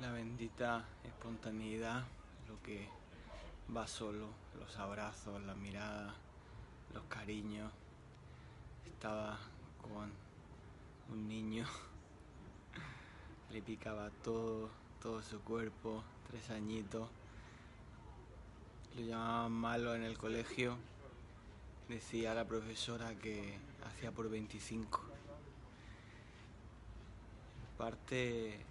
[0.00, 2.04] La bendita espontaneidad,
[2.46, 2.88] lo que
[3.76, 6.14] va solo, los abrazos, la mirada,
[6.94, 7.72] los cariños.
[8.86, 9.36] Estaba
[9.82, 10.12] con
[11.12, 11.66] un niño,
[13.50, 14.70] le picaba todo,
[15.02, 17.08] todo su cuerpo, tres añitos.
[18.94, 20.76] Lo llamaban malo en el colegio.
[21.88, 25.02] Decía la profesora que hacía por 25.
[27.76, 28.64] Parte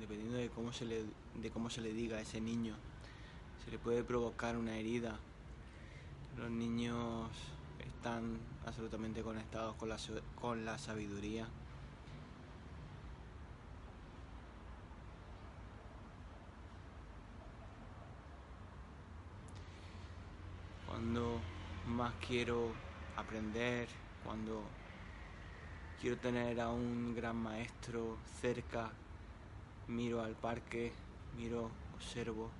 [0.00, 2.74] dependiendo de cómo se le, de cómo se le diga a ese niño,
[3.64, 5.18] se le puede provocar una herida.
[6.36, 7.30] Los niños
[7.78, 9.96] están absolutamente conectados con la,
[10.34, 11.46] con la sabiduría.
[20.86, 21.40] Cuando
[21.86, 22.72] más quiero
[23.16, 23.88] aprender,
[24.24, 24.62] cuando
[26.00, 28.90] quiero tener a un gran maestro cerca,
[29.88, 30.92] miro al parque,
[31.36, 32.50] miro, observo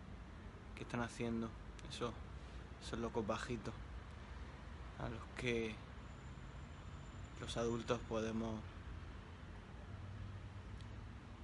[0.74, 1.48] qué están haciendo.
[1.88, 2.12] Esos,
[2.82, 3.74] esos locos bajitos
[4.98, 5.74] a los que
[7.40, 8.54] los adultos podemos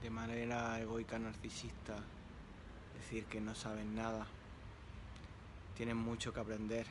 [0.03, 1.97] de manera egoica narcisista
[2.95, 4.27] decir que no saben nada,
[5.77, 6.87] tienen mucho que aprender.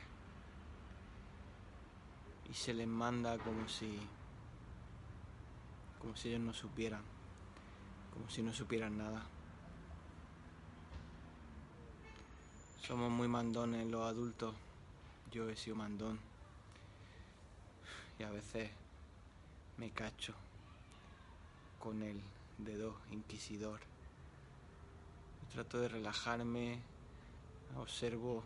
[2.48, 3.98] Y se les manda como si
[6.00, 7.02] como si ellos no supieran
[8.20, 9.22] como si no supieran nada.
[12.86, 14.54] Somos muy mandones los adultos.
[15.32, 16.18] Yo he sido mandón.
[18.18, 18.70] Y a veces
[19.78, 20.34] me cacho
[21.78, 22.20] con el
[22.58, 23.80] dedo inquisidor.
[25.54, 26.78] Trato de relajarme,
[27.78, 28.44] observo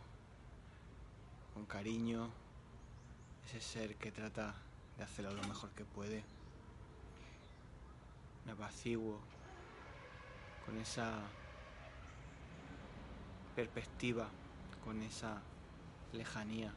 [1.53, 2.31] con cariño
[3.47, 4.55] ese ser que trata
[4.97, 6.23] de hacerlo lo mejor que puede.
[8.47, 9.19] Me apaciguo
[10.65, 11.13] con esa
[13.55, 14.29] perspectiva,
[14.85, 15.41] con esa
[16.13, 16.73] lejanía.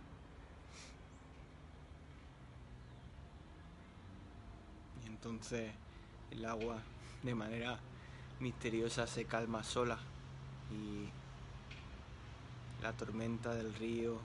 [5.03, 5.71] Y entonces
[6.31, 6.81] el agua
[7.23, 7.79] de manera
[8.39, 9.97] misteriosa se calma sola
[10.71, 11.09] y
[12.83, 14.19] la tormenta del río,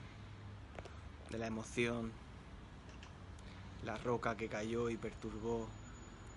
[1.29, 2.11] de la emoción,
[3.83, 5.67] la roca que cayó y perturbó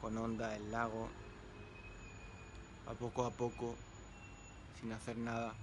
[0.01, 1.09] con onda el lago,
[2.89, 3.75] a poco a poco,
[4.81, 5.55] sin hacer nada,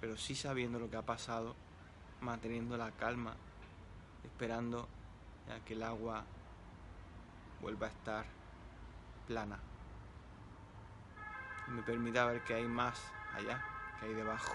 [0.00, 1.54] pero sí sabiendo lo que ha pasado,
[2.20, 3.34] manteniendo la calma,
[4.24, 4.88] esperando
[5.50, 6.24] a que el agua
[7.60, 8.24] vuelva a estar
[9.26, 9.58] plana
[11.68, 13.00] y me permita ver que hay más
[13.34, 13.64] allá,
[13.98, 14.54] que hay debajo.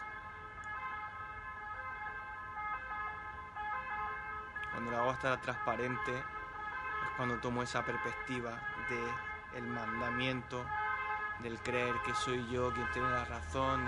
[4.72, 8.52] Cuando el agua está transparente es cuando tomo esa perspectiva
[8.90, 10.66] de el mandamiento
[11.42, 13.86] del creer que soy yo quien tiene la razón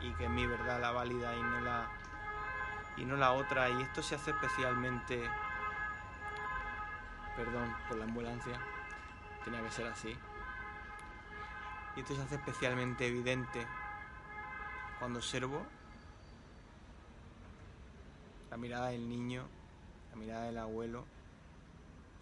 [0.00, 1.88] y, que mi verdad la válida y no la
[2.96, 3.68] y no la otra.
[3.68, 5.28] Y esto se hace especialmente
[7.34, 8.58] perdón por la ambulancia
[9.44, 10.16] tenía que ser así.
[11.96, 13.66] Y esto se hace especialmente evidente
[14.98, 15.66] cuando observo
[18.50, 19.46] la mirada del niño
[20.10, 21.04] la mirada del abuelo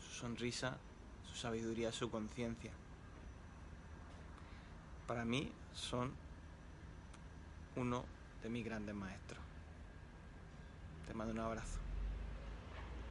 [0.01, 0.79] su sonrisa
[1.25, 2.73] su sabiduría su conciencia
[5.07, 6.13] para mí son
[7.77, 8.05] uno
[8.43, 9.41] de mis grandes maestros.
[11.07, 11.79] Te mando un abrazo.